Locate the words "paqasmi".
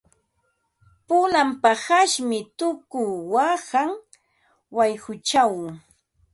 1.61-2.39